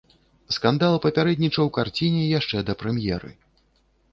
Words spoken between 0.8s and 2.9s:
папярэднічаў карціне яшчэ да